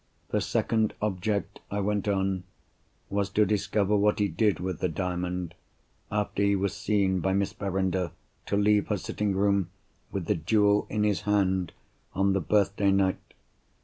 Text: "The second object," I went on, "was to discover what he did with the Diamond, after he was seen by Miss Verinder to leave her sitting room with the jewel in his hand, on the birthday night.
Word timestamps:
"The 0.29 0.41
second 0.41 0.95
object," 0.99 1.59
I 1.69 1.79
went 1.79 2.07
on, 2.07 2.43
"was 3.11 3.29
to 3.37 3.45
discover 3.45 3.95
what 3.95 4.17
he 4.17 4.27
did 4.27 4.59
with 4.59 4.79
the 4.79 4.89
Diamond, 4.89 5.53
after 6.11 6.41
he 6.41 6.55
was 6.55 6.73
seen 6.73 7.19
by 7.19 7.33
Miss 7.33 7.53
Verinder 7.53 8.09
to 8.47 8.57
leave 8.57 8.87
her 8.87 8.97
sitting 8.97 9.35
room 9.35 9.69
with 10.11 10.25
the 10.25 10.33
jewel 10.33 10.87
in 10.89 11.03
his 11.03 11.21
hand, 11.21 11.71
on 12.15 12.33
the 12.33 12.41
birthday 12.41 12.89
night. 12.89 13.35